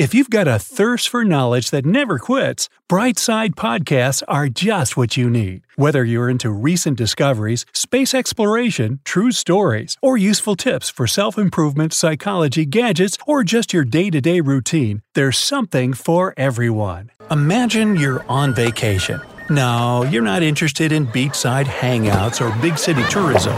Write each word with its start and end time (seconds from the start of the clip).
If 0.00 0.14
you've 0.14 0.30
got 0.30 0.48
a 0.48 0.58
thirst 0.58 1.10
for 1.10 1.26
knowledge 1.26 1.68
that 1.72 1.84
never 1.84 2.18
quits, 2.18 2.70
Brightside 2.88 3.50
Podcasts 3.50 4.22
are 4.26 4.48
just 4.48 4.96
what 4.96 5.18
you 5.18 5.28
need. 5.28 5.60
Whether 5.76 6.06
you're 6.06 6.30
into 6.30 6.50
recent 6.50 6.96
discoveries, 6.96 7.66
space 7.74 8.14
exploration, 8.14 9.00
true 9.04 9.30
stories, 9.30 9.98
or 10.00 10.16
useful 10.16 10.56
tips 10.56 10.88
for 10.88 11.06
self 11.06 11.36
improvement, 11.36 11.92
psychology, 11.92 12.64
gadgets, 12.64 13.18
or 13.26 13.44
just 13.44 13.74
your 13.74 13.84
day 13.84 14.08
to 14.08 14.22
day 14.22 14.40
routine, 14.40 15.02
there's 15.12 15.36
something 15.36 15.92
for 15.92 16.32
everyone. 16.38 17.10
Imagine 17.30 17.96
you're 17.96 18.24
on 18.26 18.54
vacation. 18.54 19.20
No, 19.50 20.08
you're 20.10 20.22
not 20.22 20.42
interested 20.42 20.92
in 20.92 21.08
beachside 21.08 21.66
hangouts 21.66 22.40
or 22.40 22.58
big 22.62 22.78
city 22.78 23.02
tourism. 23.10 23.54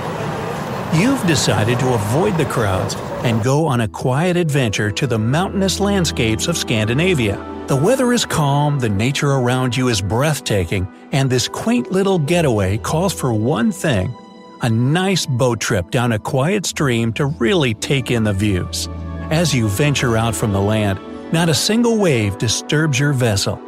You've 0.95 1.27
decided 1.27 1.81
to 1.81 1.95
avoid 1.95 2.37
the 2.37 2.45
crowds 2.45 2.97
and 3.25 3.43
go 3.43 3.67
on 3.67 3.81
a 3.81 3.89
quiet 3.89 4.37
adventure 4.37 4.91
to 4.91 5.07
the 5.07 5.19
mountainous 5.19 5.81
landscapes 5.81 6.49
of 6.49 6.59
Scandinavia. 6.59 7.65
The 7.67 7.77
weather 7.77 8.13
is 8.13 8.27
calm, 8.27 8.79
the 8.79 8.91
nature 8.91 9.31
around 9.31 9.75
you 9.75 9.89
is 9.89 10.03
breathtaking, 10.03 10.87
and 11.13 11.31
this 11.31 11.49
quaint 11.49 11.91
little 11.91 12.19
getaway 12.19 12.77
calls 12.77 13.15
for 13.15 13.33
one 13.33 13.73
thing 13.73 14.15
a 14.61 14.69
nice 14.69 15.25
boat 15.25 15.61
trip 15.61 15.91
down 15.91 16.13
a 16.13 16.19
quiet 16.19 16.67
stream 16.67 17.13
to 17.15 17.25
really 17.25 17.73
take 17.73 18.11
in 18.11 18.25
the 18.25 18.33
views. 18.35 18.89
As 19.31 19.55
you 19.55 19.69
venture 19.69 20.19
out 20.19 20.37
from 20.37 20.53
the 20.53 20.61
land, 20.61 21.01
not 21.33 21.49
a 21.49 21.55
single 21.55 21.97
wave 21.97 22.37
disturbs 22.37 23.01
your 23.01 23.15
vessel. 23.15 23.59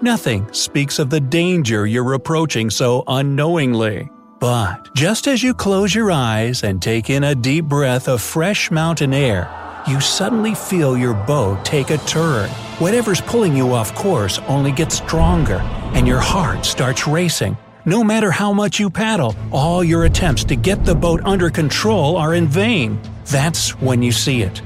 Nothing 0.00 0.50
speaks 0.52 0.98
of 0.98 1.10
the 1.10 1.20
danger 1.20 1.86
you're 1.86 2.14
approaching 2.14 2.70
so 2.70 3.04
unknowingly. 3.06 4.08
But 4.44 4.92
just 4.92 5.26
as 5.26 5.42
you 5.42 5.54
close 5.54 5.94
your 5.94 6.12
eyes 6.12 6.64
and 6.64 6.82
take 6.82 7.08
in 7.08 7.24
a 7.24 7.34
deep 7.34 7.64
breath 7.64 8.08
of 8.08 8.20
fresh 8.20 8.70
mountain 8.70 9.14
air, 9.14 9.50
you 9.88 10.02
suddenly 10.02 10.54
feel 10.54 10.98
your 10.98 11.14
boat 11.14 11.64
take 11.64 11.88
a 11.88 11.96
turn. 11.96 12.50
Whatever's 12.78 13.22
pulling 13.22 13.56
you 13.56 13.72
off 13.72 13.94
course 13.94 14.40
only 14.40 14.70
gets 14.70 14.96
stronger, 14.96 15.60
and 15.94 16.06
your 16.06 16.20
heart 16.20 16.66
starts 16.66 17.06
racing. 17.06 17.56
No 17.86 18.04
matter 18.04 18.30
how 18.30 18.52
much 18.52 18.78
you 18.78 18.90
paddle, 18.90 19.34
all 19.50 19.82
your 19.82 20.04
attempts 20.04 20.44
to 20.44 20.56
get 20.56 20.84
the 20.84 20.94
boat 20.94 21.22
under 21.24 21.48
control 21.48 22.18
are 22.18 22.34
in 22.34 22.46
vain. 22.46 23.00
That's 23.24 23.70
when 23.80 24.02
you 24.02 24.12
see 24.12 24.42
it. 24.42 24.60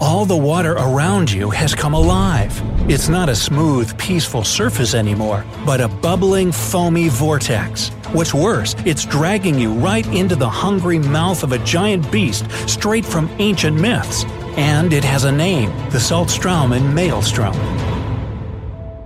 All 0.00 0.26
the 0.26 0.36
water 0.36 0.74
around 0.74 1.28
you 1.28 1.50
has 1.50 1.74
come 1.74 1.94
alive. 1.94 2.54
It's 2.90 3.10
not 3.10 3.28
a 3.28 3.36
smooth, 3.36 3.98
peaceful 3.98 4.44
surface 4.44 4.94
anymore, 4.94 5.44
but 5.66 5.78
a 5.78 5.88
bubbling, 5.88 6.50
foamy 6.50 7.10
vortex. 7.10 7.90
What's 8.12 8.32
worse, 8.32 8.74
it's 8.86 9.04
dragging 9.04 9.58
you 9.58 9.74
right 9.74 10.06
into 10.06 10.34
the 10.34 10.48
hungry 10.48 10.98
mouth 10.98 11.42
of 11.42 11.52
a 11.52 11.58
giant 11.58 12.10
beast 12.10 12.50
straight 12.66 13.04
from 13.04 13.28
ancient 13.40 13.78
myths. 13.78 14.24
And 14.56 14.94
it 14.94 15.04
has 15.04 15.24
a 15.24 15.30
name 15.30 15.68
the 15.90 15.98
Saltstraumen 15.98 16.94
Maelstrom. 16.94 17.54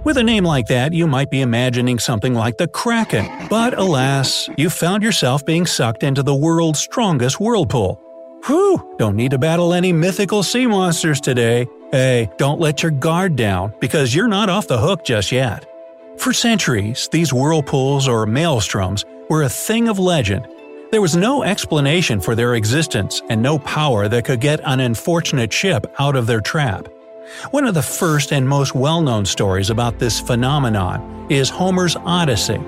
With 0.05 0.17
a 0.17 0.23
name 0.23 0.45
like 0.45 0.69
that, 0.69 0.93
you 0.93 1.09
might 1.09 1.31
be 1.31 1.41
imagining 1.41 1.99
something 1.99 2.35
like 2.35 2.59
the 2.59 2.69
Kraken. 2.69 3.29
But 3.51 3.77
alas, 3.77 4.49
you've 4.57 4.73
found 4.73 5.03
yourself 5.03 5.45
being 5.45 5.67
sucked 5.67 6.05
into 6.05 6.23
the 6.23 6.37
world's 6.37 6.79
strongest 6.79 7.41
whirlpool. 7.41 8.01
Whew, 8.47 8.95
don't 9.01 9.17
need 9.17 9.33
to 9.33 9.39
battle 9.39 9.75
any 9.75 9.93
mythical 9.93 10.45
sea 10.45 10.69
monsters 10.69 11.21
today. 11.21 11.67
Hey, 11.95 12.31
don't 12.39 12.59
let 12.59 12.83
your 12.83 12.91
guard 12.91 13.37
down, 13.37 13.75
because 13.79 14.15
you're 14.15 14.27
not 14.27 14.49
off 14.49 14.67
the 14.67 14.79
hook 14.79 15.05
just 15.05 15.31
yet. 15.31 15.67
For 16.17 16.33
centuries, 16.33 17.07
these 17.13 17.35
whirlpools 17.35 18.09
or 18.09 18.25
maelstroms 18.25 19.05
were 19.29 19.43
a 19.43 19.51
thing 19.51 19.89
of 19.89 19.99
legend. 19.99 20.49
There 20.91 21.03
was 21.03 21.17
no 21.17 21.43
explanation 21.43 22.19
for 22.19 22.35
their 22.35 22.55
existence 22.55 23.21
and 23.29 23.43
no 23.43 23.59
power 23.59 24.09
that 24.09 24.25
could 24.25 24.41
get 24.41 24.61
an 24.65 24.81
unfortunate 24.81 25.53
ship 25.53 25.85
out 25.99 26.17
of 26.17 26.27
their 26.27 26.41
trap. 26.41 26.89
One 27.51 27.67
of 27.67 27.75
the 27.75 27.83
first 27.83 28.33
and 28.33 28.49
most 28.49 28.75
well 28.75 29.03
known 29.03 29.27
stories 29.27 29.69
about 29.69 29.99
this 29.99 30.19
phenomenon 30.19 31.27
is 31.31 31.51
Homer's 31.51 31.97
Odyssey. 31.97 32.61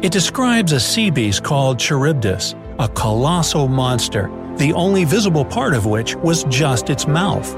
It 0.00 0.10
describes 0.10 0.72
a 0.72 0.80
sea 0.80 1.10
beast 1.10 1.44
called 1.44 1.78
Charybdis, 1.78 2.54
a 2.78 2.88
colossal 2.88 3.68
monster 3.68 4.30
the 4.60 4.72
only 4.74 5.04
visible 5.04 5.44
part 5.44 5.72
of 5.72 5.86
which 5.86 6.14
was 6.16 6.44
just 6.44 6.90
its 6.90 7.06
mouth. 7.06 7.56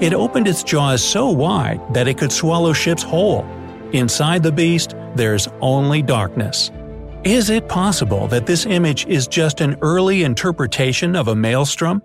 It 0.00 0.12
opened 0.12 0.48
its 0.48 0.64
jaws 0.64 1.02
so 1.02 1.30
wide 1.30 1.80
that 1.94 2.08
it 2.08 2.18
could 2.18 2.32
swallow 2.32 2.72
ships 2.72 3.02
whole. 3.02 3.46
Inside 3.92 4.42
the 4.42 4.50
beast, 4.50 4.94
there's 5.14 5.48
only 5.60 6.02
darkness. 6.02 6.72
Is 7.22 7.48
it 7.48 7.68
possible 7.68 8.26
that 8.28 8.44
this 8.44 8.66
image 8.66 9.06
is 9.06 9.28
just 9.28 9.60
an 9.60 9.76
early 9.82 10.24
interpretation 10.24 11.14
of 11.14 11.28
a 11.28 11.34
maelstrom? 11.34 12.02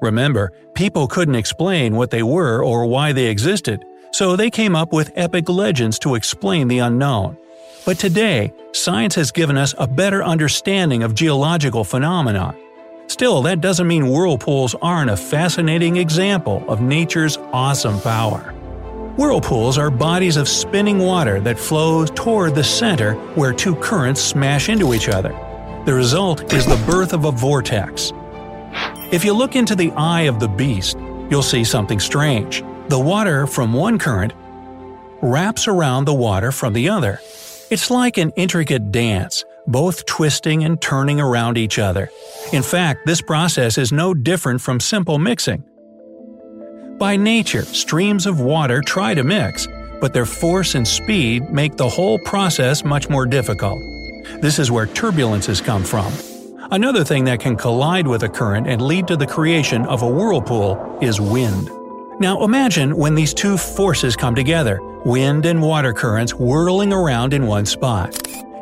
Remember, 0.00 0.52
people 0.74 1.06
couldn't 1.06 1.36
explain 1.36 1.94
what 1.94 2.10
they 2.10 2.22
were 2.22 2.62
or 2.62 2.86
why 2.86 3.12
they 3.12 3.26
existed, 3.26 3.84
so 4.12 4.34
they 4.34 4.50
came 4.50 4.74
up 4.74 4.92
with 4.92 5.12
epic 5.14 5.48
legends 5.48 5.98
to 6.00 6.16
explain 6.16 6.68
the 6.68 6.80
unknown. 6.80 7.38
But 7.86 7.98
today, 7.98 8.52
science 8.72 9.14
has 9.14 9.30
given 9.30 9.56
us 9.56 9.74
a 9.78 9.86
better 9.86 10.22
understanding 10.22 11.02
of 11.02 11.14
geological 11.14 11.84
phenomena 11.84 12.54
Still, 13.18 13.42
that 13.42 13.60
doesn't 13.60 13.88
mean 13.88 14.10
whirlpools 14.10 14.76
aren't 14.80 15.10
a 15.10 15.16
fascinating 15.16 15.96
example 15.96 16.64
of 16.68 16.80
nature's 16.80 17.36
awesome 17.52 18.00
power. 18.00 18.52
Whirlpools 19.16 19.76
are 19.76 19.90
bodies 19.90 20.36
of 20.36 20.48
spinning 20.48 21.00
water 21.00 21.40
that 21.40 21.58
flow 21.58 22.06
toward 22.06 22.54
the 22.54 22.62
center 22.62 23.14
where 23.34 23.52
two 23.52 23.74
currents 23.74 24.20
smash 24.20 24.68
into 24.68 24.94
each 24.94 25.08
other. 25.08 25.30
The 25.84 25.94
result 25.94 26.52
is 26.54 26.64
the 26.64 26.80
birth 26.86 27.12
of 27.12 27.24
a 27.24 27.32
vortex. 27.32 28.12
If 29.10 29.24
you 29.24 29.32
look 29.32 29.56
into 29.56 29.74
the 29.74 29.90
eye 29.96 30.28
of 30.28 30.38
the 30.38 30.46
beast, 30.46 30.96
you'll 31.28 31.42
see 31.42 31.64
something 31.64 31.98
strange. 31.98 32.62
The 32.86 33.00
water 33.00 33.48
from 33.48 33.72
one 33.72 33.98
current 33.98 34.32
wraps 35.22 35.66
around 35.66 36.04
the 36.04 36.14
water 36.14 36.52
from 36.52 36.72
the 36.72 36.88
other. 36.88 37.18
It's 37.68 37.90
like 37.90 38.16
an 38.16 38.30
intricate 38.36 38.92
dance, 38.92 39.44
both 39.68 40.06
twisting 40.06 40.64
and 40.64 40.80
turning 40.80 41.20
around 41.20 41.56
each 41.58 41.78
other. 41.78 42.10
In 42.52 42.62
fact, 42.62 43.06
this 43.06 43.20
process 43.20 43.78
is 43.78 43.92
no 43.92 44.14
different 44.14 44.60
from 44.60 44.80
simple 44.80 45.18
mixing. 45.18 45.62
By 46.98 47.16
nature, 47.16 47.62
streams 47.62 48.26
of 48.26 48.40
water 48.40 48.80
try 48.80 49.14
to 49.14 49.22
mix, 49.22 49.68
but 50.00 50.12
their 50.12 50.26
force 50.26 50.74
and 50.74 50.88
speed 50.88 51.50
make 51.50 51.76
the 51.76 51.88
whole 51.88 52.18
process 52.20 52.82
much 52.82 53.08
more 53.08 53.26
difficult. 53.26 53.78
This 54.40 54.58
is 54.58 54.70
where 54.70 54.86
turbulences 54.86 55.62
come 55.62 55.84
from. 55.84 56.12
Another 56.70 57.04
thing 57.04 57.24
that 57.24 57.40
can 57.40 57.56
collide 57.56 58.06
with 58.06 58.24
a 58.24 58.28
current 58.28 58.66
and 58.66 58.82
lead 58.82 59.06
to 59.06 59.16
the 59.16 59.26
creation 59.26 59.86
of 59.86 60.02
a 60.02 60.08
whirlpool 60.08 60.98
is 61.00 61.20
wind. 61.20 61.70
Now 62.20 62.42
imagine 62.42 62.96
when 62.96 63.14
these 63.14 63.32
two 63.32 63.56
forces 63.56 64.16
come 64.16 64.34
together 64.34 64.80
wind 65.04 65.46
and 65.46 65.62
water 65.62 65.92
currents 65.92 66.34
whirling 66.34 66.92
around 66.92 67.32
in 67.32 67.46
one 67.46 67.64
spot. 67.64 68.20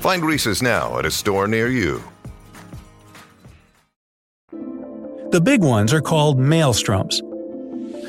Find 0.00 0.24
Reese's 0.24 0.62
now 0.62 0.98
at 0.98 1.04
a 1.04 1.10
store 1.10 1.46
near 1.46 1.68
you. 1.68 2.02
The 4.50 5.42
big 5.42 5.62
ones 5.62 5.92
are 5.92 6.00
called 6.00 6.38
maelstroms. 6.38 7.20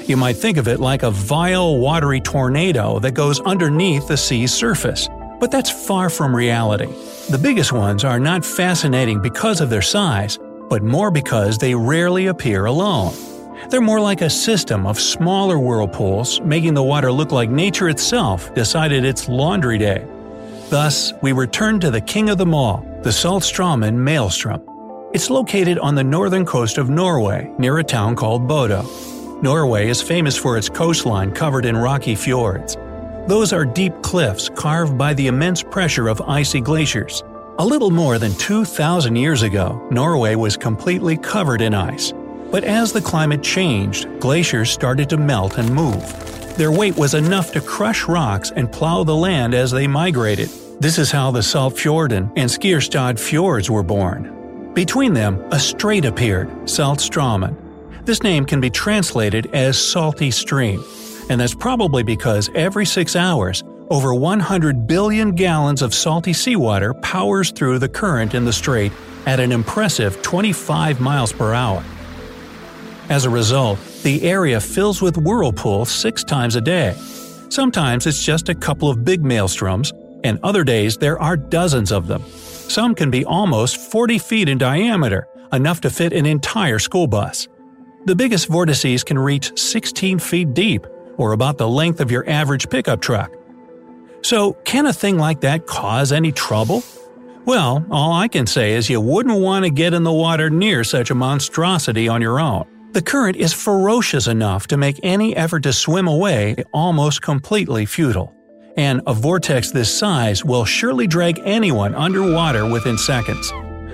You 0.08 0.16
might 0.16 0.38
think 0.38 0.56
of 0.56 0.70
it 0.70 0.80
like 0.80 1.04
a 1.04 1.12
vile, 1.12 1.78
watery 1.80 2.22
tornado 2.22 3.00
that 3.00 3.12
goes 3.12 3.42
underneath 3.42 4.08
the 4.08 4.16
sea's 4.16 4.54
surface. 4.54 5.10
But 5.42 5.52
that's 5.52 5.70
far 5.70 6.10
from 6.10 6.34
reality. 6.34 6.88
The 7.30 7.38
biggest 7.38 7.74
ones 7.74 8.06
are 8.06 8.22
not 8.22 8.46
fascinating 8.46 9.22
because 9.22 9.60
of 9.60 9.70
their 9.70 9.82
size, 9.82 10.40
but 10.70 10.84
more 10.84 11.12
because 11.12 11.58
they 11.58 11.76
rarely 11.76 12.28
appear 12.28 12.68
alone. 12.68 13.14
They're 13.70 13.82
more 13.82 14.00
like 14.00 14.22
a 14.22 14.30
system 14.30 14.88
of 14.88 14.98
smaller 14.98 15.60
whirlpools, 15.60 16.40
making 16.40 16.74
the 16.74 16.84
water 16.84 17.12
look 17.12 17.34
like 17.34 17.50
nature 17.50 17.90
itself 17.90 18.54
decided 18.56 19.04
it's 19.04 19.28
laundry 19.28 19.78
day. 19.78 20.08
Thus, 20.72 21.12
we 21.22 21.34
return 21.34 21.82
to 21.82 21.92
the 21.92 22.00
king 22.00 22.30
of 22.30 22.38
them 22.38 22.54
all, 22.54 22.78
the 23.04 23.10
Saltstraumen 23.10 23.94
maelstrom. 23.94 24.62
It's 25.12 25.30
located 25.30 25.78
on 25.80 25.96
the 25.96 26.04
northern 26.06 26.46
coast 26.46 26.78
of 26.78 26.90
Norway, 26.90 27.54
near 27.58 27.80
a 27.80 27.84
town 27.84 28.16
called 28.16 28.48
Bodo. 28.48 28.84
Norway 29.42 29.90
is 29.90 30.02
famous 30.02 30.38
for 30.38 30.58
its 30.58 30.70
coastline 30.70 31.34
covered 31.34 31.66
in 31.66 31.76
rocky 31.76 32.16
fjords. 32.16 32.78
Those 33.28 33.52
are 33.52 33.66
deep 33.66 34.02
cliffs 34.02 34.48
carved 34.48 34.98
by 34.98 35.14
the 35.14 35.28
immense 35.28 35.62
pressure 35.62 36.08
of 36.08 36.22
icy 36.22 36.62
glaciers. 36.62 37.22
A 37.60 37.66
little 37.66 37.92
more 37.92 38.18
than 38.18 38.34
2,000 38.36 39.18
years 39.18 39.42
ago, 39.42 39.86
Norway 39.92 40.36
was 40.36 40.56
completely 40.56 41.18
covered 41.18 41.60
in 41.60 41.74
ice. 41.74 42.14
But 42.50 42.64
as 42.64 42.94
the 42.94 43.02
climate 43.02 43.44
changed, 43.44 44.08
glaciers 44.22 44.72
started 44.72 45.10
to 45.10 45.18
melt 45.18 45.58
and 45.58 45.76
move. 45.76 46.56
Their 46.56 46.72
weight 46.72 46.96
was 46.96 47.14
enough 47.14 47.52
to 47.52 47.60
crush 47.60 48.08
rocks 48.08 48.54
and 48.56 48.72
plow 48.72 49.04
the 49.04 49.16
land 49.16 49.54
as 49.54 49.72
they 49.72 49.86
migrated. 49.86 50.50
This 50.82 50.98
is 50.98 51.12
how 51.12 51.30
the 51.30 51.42
Saltfjorden 51.42 52.34
and 52.36 52.50
Skjerstad 52.50 53.20
fjords 53.20 53.70
were 53.70 53.84
born. 53.84 54.72
Between 54.74 55.14
them, 55.14 55.40
a 55.52 55.60
strait 55.60 56.06
appeared, 56.06 56.50
Saltstraumen. 56.64 57.56
This 58.04 58.24
name 58.24 58.46
can 58.46 58.60
be 58.60 58.72
translated 58.72 59.46
as 59.54 59.78
salty 59.78 60.32
stream, 60.32 60.84
and 61.30 61.40
that's 61.40 61.54
probably 61.54 62.02
because 62.02 62.50
every 62.56 62.88
six 62.88 63.16
hours, 63.16 63.64
over 63.92 64.16
100 64.16 64.88
billion 64.88 65.36
gallons 65.36 65.84
of 65.84 65.94
salty 65.94 66.34
seawater 66.34 66.96
powers 66.96 67.52
through 67.52 67.78
the 67.78 67.88
current 67.88 68.34
in 68.34 68.46
the 68.46 68.52
strait 68.52 68.92
at 69.28 69.40
an 69.40 69.52
impressive 69.52 70.20
25 70.24 71.00
miles 71.00 71.32
per 71.32 71.54
hour. 71.54 71.84
As 73.08 73.26
a 73.26 73.30
result, 73.30 73.78
the 74.02 74.24
area 74.24 74.60
fills 74.60 75.00
with 75.00 75.16
whirlpools 75.16 75.92
six 75.92 76.24
times 76.24 76.56
a 76.56 76.62
day. 76.62 76.96
Sometimes 77.50 78.08
it's 78.08 78.26
just 78.26 78.50
a 78.50 78.56
couple 78.56 78.90
of 78.90 79.06
big 79.06 79.22
maelstroms, 79.22 79.94
and 80.24 80.40
other 80.44 80.64
days 80.64 80.98
there 80.98 81.20
are 81.20 81.38
dozens 81.38 81.92
of 81.92 82.08
them. 82.08 82.24
Some 82.30 82.96
can 82.96 83.12
be 83.12 83.26
almost 83.26 83.78
40 83.92 84.18
feet 84.18 84.50
in 84.50 84.58
diameter, 84.58 85.28
enough 85.52 85.82
to 85.82 85.90
fit 85.90 86.14
an 86.14 86.26
entire 86.26 86.80
school 86.80 87.08
bus. 87.08 87.48
The 88.06 88.16
biggest 88.16 88.48
vortices 88.48 89.04
can 89.04 89.20
reach 89.20 89.58
16 89.60 90.20
feet 90.20 90.54
deep, 90.54 90.88
or 91.18 91.34
about 91.34 91.58
the 91.58 91.68
length 91.68 92.02
of 92.02 92.10
your 92.10 92.28
average 92.30 92.70
pickup 92.70 93.02
truck. 93.02 93.32
So, 94.24 94.54
can 94.66 94.86
a 94.86 94.94
thing 94.94 95.18
like 95.18 95.42
that 95.42 95.68
cause 95.68 96.12
any 96.12 96.32
trouble? 96.32 96.84
Well, 97.46 97.86
all 97.90 98.14
I 98.14 98.28
can 98.28 98.46
say 98.46 98.74
is 98.74 98.90
you 98.90 99.02
wouldn't 99.02 99.40
want 99.40 99.66
to 99.66 99.72
get 99.72 99.94
in 99.94 100.04
the 100.04 100.14
water 100.14 100.50
near 100.50 100.84
such 100.84 101.10
a 101.10 101.16
monstrosity 101.16 102.08
on 102.08 102.22
your 102.22 102.40
own. 102.40 102.66
The 102.94 103.02
current 103.02 103.38
is 103.38 103.54
ferocious 103.54 104.28
enough 104.28 104.68
to 104.68 104.78
make 104.78 105.00
any 105.02 105.36
effort 105.36 105.64
to 105.64 105.74
swim 105.74 106.08
away 106.08 106.56
almost 106.74 107.22
completely 107.22 107.86
futile. 107.86 108.36
And 108.78 109.02
a 109.06 109.14
vortex 109.14 109.72
this 109.72 109.94
size 109.94 110.46
will 110.46 110.66
surely 110.66 111.08
drag 111.08 111.40
anyone 111.46 111.96
underwater 111.96 112.66
within 112.70 112.98
seconds. 112.98 113.52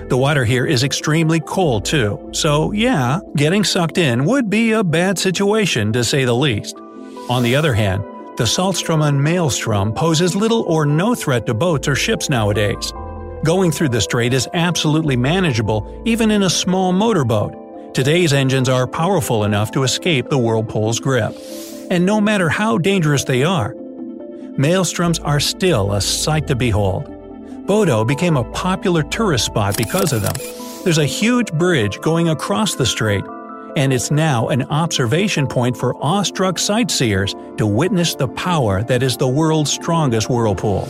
The 0.08 0.16
water 0.16 0.44
here 0.44 0.64
is 0.66 0.84
extremely 0.84 1.40
cold 1.40 1.84
too, 1.84 2.30
so 2.32 2.72
yeah, 2.72 3.20
getting 3.36 3.64
sucked 3.64 3.98
in 3.98 4.24
would 4.24 4.48
be 4.48 4.72
a 4.72 4.82
bad 4.82 5.18
situation 5.18 5.92
to 5.92 6.02
say 6.02 6.24
the 6.24 6.34
least. 6.34 6.76
On 7.28 7.42
the 7.42 7.54
other 7.54 7.74
hand, 7.74 8.02
the 8.38 8.44
Saltstraumen 8.44 9.20
maelstrom 9.20 9.92
poses 9.92 10.34
little 10.34 10.62
or 10.62 10.86
no 10.86 11.14
threat 11.14 11.44
to 11.46 11.54
boats 11.54 11.88
or 11.88 11.94
ships 11.94 12.30
nowadays. 12.30 12.92
Going 13.44 13.70
through 13.70 13.90
the 13.90 14.00
strait 14.00 14.32
is 14.32 14.48
absolutely 14.54 15.16
manageable 15.16 16.02
even 16.06 16.30
in 16.30 16.44
a 16.44 16.50
small 16.50 16.92
motorboat, 16.92 17.54
Today's 17.94 18.32
engines 18.32 18.68
are 18.68 18.86
powerful 18.86 19.42
enough 19.42 19.72
to 19.72 19.82
escape 19.82 20.28
the 20.28 20.38
whirlpool's 20.38 21.00
grip. 21.00 21.36
And 21.90 22.06
no 22.06 22.20
matter 22.20 22.48
how 22.48 22.78
dangerous 22.78 23.24
they 23.24 23.42
are, 23.42 23.74
maelstroms 24.58 25.24
are 25.24 25.40
still 25.40 25.92
a 25.92 26.00
sight 26.00 26.46
to 26.48 26.56
behold. 26.56 27.04
Bodo 27.66 28.04
became 28.04 28.36
a 28.36 28.50
popular 28.52 29.02
tourist 29.02 29.46
spot 29.46 29.76
because 29.76 30.12
of 30.12 30.22
them. 30.22 30.34
There's 30.84 30.98
a 30.98 31.04
huge 31.04 31.52
bridge 31.52 32.00
going 32.00 32.28
across 32.28 32.74
the 32.74 32.86
strait, 32.86 33.24
and 33.76 33.92
it's 33.92 34.10
now 34.10 34.48
an 34.48 34.62
observation 34.64 35.46
point 35.46 35.76
for 35.76 35.96
awestruck 36.02 36.58
sightseers 36.58 37.34
to 37.56 37.66
witness 37.66 38.14
the 38.14 38.28
power 38.28 38.82
that 38.84 39.02
is 39.02 39.16
the 39.16 39.28
world's 39.28 39.72
strongest 39.72 40.28
whirlpool. 40.28 40.88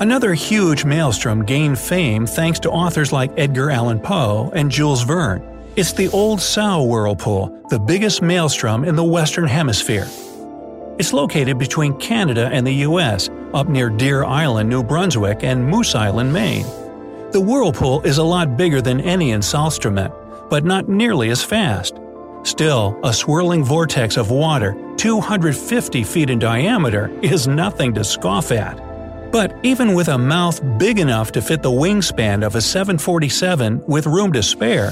Another 0.00 0.32
huge 0.32 0.84
maelstrom 0.84 1.44
gained 1.44 1.78
fame 1.78 2.26
thanks 2.26 2.58
to 2.60 2.70
authors 2.70 3.12
like 3.12 3.30
Edgar 3.36 3.70
Allan 3.70 4.00
Poe 4.00 4.50
and 4.54 4.70
Jules 4.70 5.02
Verne, 5.02 5.46
it's 5.76 5.92
the 5.92 6.08
Old 6.08 6.40
Sow 6.40 6.82
Whirlpool, 6.82 7.66
the 7.70 7.78
biggest 7.78 8.22
maelstrom 8.22 8.84
in 8.84 8.96
the 8.96 9.04
Western 9.04 9.46
Hemisphere. 9.46 10.06
It's 11.00 11.14
located 11.14 11.56
between 11.56 11.96
Canada 11.96 12.50
and 12.52 12.66
the 12.66 12.84
US, 12.84 13.30
up 13.54 13.70
near 13.70 13.88
Deer 13.88 14.22
Island, 14.22 14.68
New 14.68 14.82
Brunswick, 14.82 15.42
and 15.42 15.66
Moose 15.66 15.94
Island, 15.94 16.30
Maine. 16.30 16.66
The 17.32 17.40
whirlpool 17.40 18.02
is 18.02 18.18
a 18.18 18.22
lot 18.22 18.58
bigger 18.58 18.82
than 18.82 19.00
any 19.00 19.30
in 19.30 19.40
Saltstraumen, 19.40 20.12
but 20.50 20.66
not 20.66 20.90
nearly 20.90 21.30
as 21.30 21.42
fast. 21.42 21.98
Still, 22.42 23.00
a 23.02 23.14
swirling 23.14 23.64
vortex 23.64 24.18
of 24.18 24.30
water, 24.30 24.76
250 24.98 26.04
feet 26.04 26.28
in 26.28 26.38
diameter, 26.38 27.10
is 27.22 27.48
nothing 27.48 27.94
to 27.94 28.04
scoff 28.04 28.52
at. 28.52 29.32
But 29.32 29.56
even 29.62 29.94
with 29.94 30.08
a 30.08 30.18
mouth 30.18 30.60
big 30.78 30.98
enough 30.98 31.32
to 31.32 31.40
fit 31.40 31.62
the 31.62 31.70
wingspan 31.70 32.44
of 32.44 32.56
a 32.56 32.60
747 32.60 33.84
with 33.86 34.04
room 34.04 34.34
to 34.34 34.42
spare, 34.42 34.90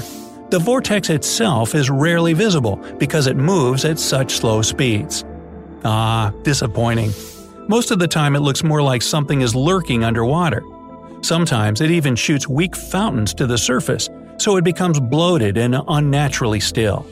the 0.49 0.57
vortex 0.57 1.11
itself 1.11 1.75
is 1.75 1.91
rarely 1.91 2.33
visible 2.33 2.77
because 2.97 3.27
it 3.27 3.37
moves 3.37 3.85
at 3.85 3.99
such 3.99 4.31
slow 4.31 4.63
speeds. 4.63 5.23
Ah, 5.85 6.33
disappointing. 6.43 7.11
Most 7.67 7.91
of 7.91 7.99
the 7.99 8.07
time 8.07 8.35
it 8.35 8.39
looks 8.39 8.63
more 8.63 8.81
like 8.81 9.01
something 9.01 9.41
is 9.41 9.55
lurking 9.55 10.03
underwater. 10.03 10.63
Sometimes 11.21 11.81
it 11.81 11.91
even 11.91 12.15
shoots 12.15 12.47
weak 12.47 12.75
fountains 12.75 13.33
to 13.35 13.45
the 13.45 13.57
surface, 13.57 14.09
so 14.37 14.57
it 14.57 14.63
becomes 14.63 14.99
bloated 14.99 15.57
and 15.57 15.75
unnaturally 15.87 16.59
still. 16.59 17.05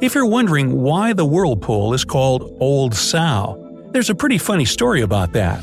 If 0.00 0.14
you're 0.14 0.26
wondering 0.26 0.82
why 0.82 1.12
the 1.12 1.24
whirlpool 1.24 1.94
is 1.94 2.04
called 2.04 2.56
Old 2.60 2.94
Sow, 2.94 3.60
there's 3.92 4.10
a 4.10 4.14
pretty 4.14 4.38
funny 4.38 4.64
story 4.64 5.02
about 5.02 5.32
that. 5.32 5.62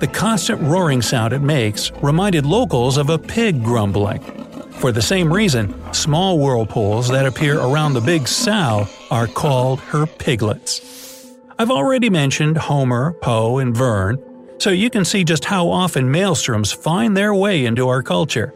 The 0.00 0.08
constant 0.08 0.60
roaring 0.62 1.02
sound 1.02 1.32
it 1.32 1.42
makes 1.42 1.90
reminded 2.02 2.46
locals 2.46 2.96
of 2.96 3.10
a 3.10 3.18
pig 3.18 3.62
grumbling. 3.62 4.20
For 4.80 4.92
the 4.92 5.02
same 5.02 5.32
reason, 5.32 5.74
small 5.92 6.38
whirlpools 6.38 7.08
that 7.08 7.26
appear 7.26 7.58
around 7.58 7.94
the 7.94 8.00
big 8.00 8.28
sow 8.28 8.86
are 9.10 9.26
called 9.26 9.80
her 9.80 10.06
piglets. 10.06 10.97
I've 11.60 11.72
already 11.72 12.08
mentioned 12.08 12.56
Homer, 12.56 13.14
Poe, 13.14 13.58
and 13.58 13.76
Verne, 13.76 14.22
so 14.58 14.70
you 14.70 14.90
can 14.90 15.04
see 15.04 15.24
just 15.24 15.44
how 15.44 15.68
often 15.68 16.12
maelstroms 16.12 16.72
find 16.72 17.16
their 17.16 17.34
way 17.34 17.66
into 17.66 17.88
our 17.88 18.00
culture. 18.00 18.54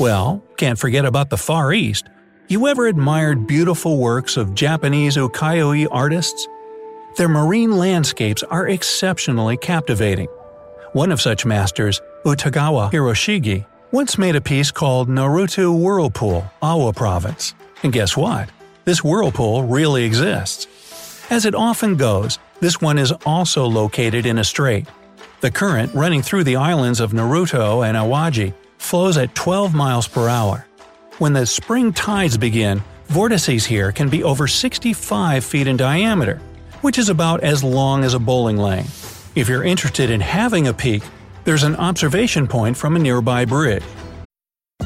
Well, 0.00 0.42
can't 0.56 0.76
forget 0.76 1.04
about 1.04 1.30
the 1.30 1.36
Far 1.36 1.72
East. 1.72 2.08
You 2.48 2.66
ever 2.66 2.88
admired 2.88 3.46
beautiful 3.46 3.98
works 3.98 4.36
of 4.36 4.52
Japanese 4.56 5.16
ukiyo-e 5.16 5.86
artists? 5.92 6.48
Their 7.16 7.28
marine 7.28 7.76
landscapes 7.76 8.42
are 8.42 8.66
exceptionally 8.66 9.56
captivating. 9.56 10.26
One 10.92 11.12
of 11.12 11.20
such 11.20 11.46
masters, 11.46 12.02
Utagawa 12.24 12.90
Hiroshige, 12.90 13.64
once 13.92 14.18
made 14.18 14.34
a 14.34 14.40
piece 14.40 14.72
called 14.72 15.08
Naruto 15.08 15.80
Whirlpool, 15.80 16.50
Awa 16.62 16.94
Province. 16.94 17.54
And 17.84 17.92
guess 17.92 18.16
what? 18.16 18.48
This 18.84 19.04
whirlpool 19.04 19.62
really 19.62 20.02
exists. 20.02 20.66
As 21.30 21.46
it 21.46 21.54
often 21.54 21.94
goes, 21.96 22.40
this 22.58 22.80
one 22.80 22.98
is 22.98 23.12
also 23.24 23.64
located 23.64 24.26
in 24.26 24.38
a 24.38 24.44
strait. 24.44 24.88
The 25.40 25.50
current 25.52 25.94
running 25.94 26.22
through 26.22 26.42
the 26.42 26.56
islands 26.56 26.98
of 26.98 27.12
Naruto 27.12 27.86
and 27.86 27.96
Awaji 27.96 28.52
flows 28.78 29.16
at 29.16 29.36
12 29.36 29.72
miles 29.72 30.08
per 30.08 30.28
hour. 30.28 30.66
When 31.18 31.32
the 31.32 31.46
spring 31.46 31.92
tides 31.92 32.36
begin, 32.36 32.82
vortices 33.06 33.64
here 33.64 33.92
can 33.92 34.08
be 34.08 34.24
over 34.24 34.48
65 34.48 35.44
feet 35.44 35.68
in 35.68 35.76
diameter, 35.76 36.40
which 36.80 36.98
is 36.98 37.08
about 37.08 37.44
as 37.44 37.62
long 37.62 38.02
as 38.02 38.14
a 38.14 38.18
bowling 38.18 38.56
lane. 38.56 38.86
If 39.36 39.48
you're 39.48 39.62
interested 39.62 40.10
in 40.10 40.20
having 40.20 40.66
a 40.66 40.74
peek, 40.74 41.04
there's 41.44 41.62
an 41.62 41.76
observation 41.76 42.48
point 42.48 42.76
from 42.76 42.96
a 42.96 42.98
nearby 42.98 43.44
bridge. 43.44 43.84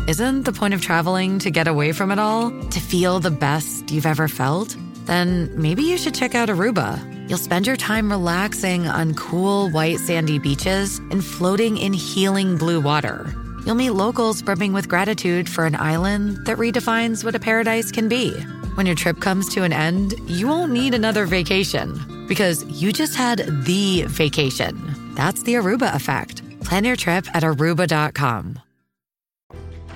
Isn't 0.07 0.43
the 0.43 0.53
point 0.53 0.75
of 0.75 0.83
traveling 0.83 1.39
to 1.39 1.51
get 1.51 1.69
away 1.69 1.93
from 1.93 2.11
it 2.11 2.19
all? 2.19 2.51
To 2.51 2.81
feel 2.81 3.19
the 3.19 3.31
best 3.31 3.91
you've 3.91 4.05
ever 4.05 4.29
felt? 4.29 4.77
Then 5.07 5.51
maybe 5.61 5.83
you 5.83 5.99
should 5.99 6.15
check 6.15 6.35
out 6.35 6.49
Aruba. 6.49 6.99
You'll 7.29 7.39
spend 7.39 7.67
your 7.67 7.77
time 7.77 8.11
relaxing 8.11 8.87
on 8.87 9.15
cool, 9.15 9.71
white, 9.71 9.99
sandy 9.99 10.39
beaches 10.39 10.99
and 11.11 11.25
floating 11.25 11.77
in 11.77 11.93
healing 11.93 12.57
blue 12.57 12.81
water. 12.81 13.33
You'll 13.65 13.75
meet 13.75 13.91
locals 13.91 14.43
brimming 14.43 14.73
with 14.73 14.89
gratitude 14.89 15.49
for 15.49 15.65
an 15.65 15.75
island 15.75 16.45
that 16.47 16.59
redefines 16.59 17.25
what 17.25 17.35
a 17.35 17.41
paradise 17.41 17.91
can 17.91 18.09
be. 18.09 18.31
When 18.75 18.87
your 18.87 18.95
trip 18.95 19.21
comes 19.21 19.49
to 19.55 19.63
an 19.63 19.73
end, 19.73 20.15
you 20.27 20.49
won't 20.49 20.73
need 20.73 20.95
another 20.95 21.25
vacation 21.27 22.27
because 22.29 22.65
you 22.65 22.93
just 22.93 23.15
had 23.15 23.39
the 23.65 24.03
vacation. 24.09 25.15
That's 25.15 25.43
the 25.45 25.55
Aruba 25.55 25.95
effect. 25.95 26.43
Plan 26.61 26.85
your 26.85 26.97
trip 26.97 27.27
at 27.35 27.43
aruba.com. 27.43 28.59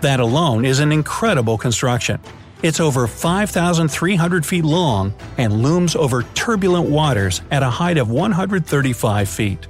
That 0.01 0.21
alone 0.21 0.65
is 0.65 0.79
an 0.79 0.93
incredible 0.93 1.59
construction. 1.59 2.21
It's 2.61 2.81
over 2.81 3.07
5,300 3.07 4.45
feet 4.45 4.65
long 4.65 5.15
and 5.37 5.63
looms 5.63 5.95
over 5.95 6.25
turbulent 6.35 6.91
waters 6.91 7.41
at 7.53 7.63
a 7.63 7.71
height 7.71 7.99
of 7.99 8.11
135 8.11 9.29
feet. 9.29 9.69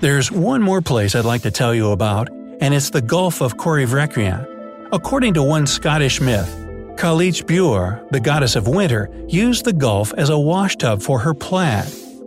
There's 0.00 0.32
one 0.32 0.62
more 0.62 0.80
place 0.80 1.14
I'd 1.14 1.26
like 1.26 1.42
to 1.42 1.50
tell 1.50 1.74
you 1.74 1.90
about, 1.90 2.30
and 2.60 2.72
it's 2.72 2.88
the 2.88 3.02
Gulf 3.02 3.42
of 3.42 3.58
Corryvreckan. 3.58 4.88
According 4.90 5.34
to 5.34 5.42
one 5.42 5.66
Scottish 5.66 6.22
myth, 6.22 6.48
Cailleach 6.96 7.46
Bheur, 7.46 8.06
the 8.10 8.20
goddess 8.20 8.56
of 8.56 8.68
winter, 8.68 9.10
used 9.28 9.66
the 9.66 9.72
Gulf 9.74 10.14
as 10.14 10.30
a 10.30 10.38
washtub 10.38 11.02
for 11.02 11.18
her 11.18 11.34
plaid. 11.34 11.84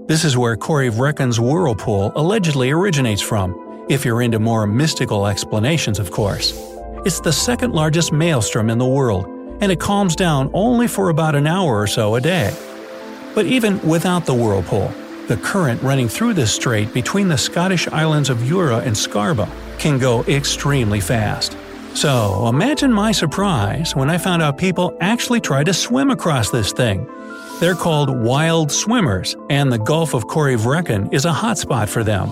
This 0.08 0.24
is 0.24 0.38
where 0.38 0.56
Corryvreckan's 0.56 1.40
whirlpool 1.40 2.12
allegedly 2.16 2.70
originates 2.70 3.22
from, 3.22 3.86
if 3.90 4.06
you're 4.06 4.22
into 4.22 4.38
more 4.38 4.68
mystical 4.68 5.26
explanations, 5.26 5.98
of 5.98 6.12
course. 6.12 6.54
It's 7.04 7.20
the 7.20 7.34
second 7.34 7.74
largest 7.74 8.12
maelstrom 8.12 8.70
in 8.70 8.78
the 8.78 8.86
world, 8.86 9.26
and 9.62 9.72
it 9.72 9.80
calms 9.80 10.16
down 10.16 10.50
only 10.54 10.88
for 10.88 11.10
about 11.10 11.36
an 11.36 11.48
hour 11.48 11.80
or 11.80 11.88
so 11.88 12.16
a 12.16 12.22
day. 12.22 12.56
But 13.36 13.46
even 13.46 13.80
without 13.88 14.26
the 14.26 14.34
whirlpool, 14.34 14.92
the 15.28 15.38
current 15.38 15.82
running 15.82 16.08
through 16.08 16.34
this 16.34 16.54
strait 16.54 16.94
between 16.94 17.28
the 17.28 17.38
Scottish 17.38 17.88
islands 17.90 18.30
of 18.30 18.44
Jura 18.44 18.78
and 18.78 18.96
Scarba 18.96 19.50
can 19.78 20.00
go 20.00 20.24
extremely 20.24 21.00
fast. 21.00 21.58
So 21.94 22.48
imagine 22.48 22.94
my 22.94 23.12
surprise 23.12 23.96
when 23.96 24.10
I 24.10 24.18
found 24.18 24.42
out 24.42 24.58
people 24.58 24.96
actually 25.02 25.42
try 25.42 25.64
to 25.64 25.74
swim 25.74 26.12
across 26.12 26.52
this 26.52 26.72
thing. 26.72 27.08
They're 27.60 27.76
called 27.76 28.16
wild 28.16 28.72
swimmers, 28.72 29.36
and 29.50 29.74
the 29.74 29.80
Gulf 29.80 30.14
of 30.14 30.28
Corryvreckan 30.28 31.12
is 31.12 31.26
a 31.26 31.32
hotspot 31.32 31.90
for 31.90 32.04
them. 32.04 32.32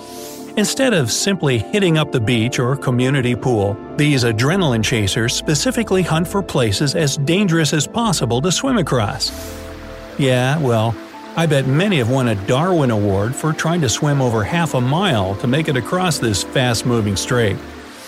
Instead 0.57 0.93
of 0.93 1.11
simply 1.11 1.57
hitting 1.57 1.97
up 1.97 2.13
the 2.13 2.19
beach 2.19 2.59
or 2.59 2.77
community 2.77 3.35
pool, 3.35 3.75
these 3.97 4.23
adrenaline 4.23 4.83
chasers 4.83 5.35
specifically 5.35 6.01
hunt 6.01 6.25
for 6.25 6.41
places 6.41 6.95
as 6.95 7.17
dangerous 7.17 7.73
as 7.73 7.85
possible 7.85 8.41
to 8.41 8.49
swim 8.49 8.77
across. 8.77 9.31
Yeah, 10.17 10.57
well, 10.59 10.95
I 11.35 11.45
bet 11.45 11.67
many 11.67 11.97
have 11.97 12.09
won 12.09 12.29
a 12.29 12.35
Darwin 12.47 12.89
Award 12.89 13.35
for 13.35 13.51
trying 13.51 13.81
to 13.81 13.89
swim 13.89 14.21
over 14.21 14.45
half 14.45 14.75
a 14.75 14.79
mile 14.79 15.35
to 15.37 15.47
make 15.47 15.67
it 15.67 15.75
across 15.75 16.19
this 16.19 16.45
fast 16.45 16.85
moving 16.85 17.17
strait. 17.17 17.57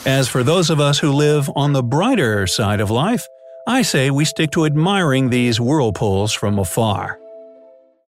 As 0.06 0.30
for 0.30 0.42
those 0.42 0.70
of 0.70 0.80
us 0.80 0.98
who 0.98 1.12
live 1.12 1.51
on 1.54 1.74
the 1.74 1.84
brighter 1.84 2.48
side 2.48 2.80
of 2.80 2.89
life, 2.89 3.27
I 3.68 3.82
say 3.82 4.10
we 4.10 4.24
stick 4.24 4.51
to 4.51 4.66
admiring 4.66 5.30
these 5.30 5.60
whirlpools 5.60 6.32
from 6.32 6.60
afar. 6.60 7.20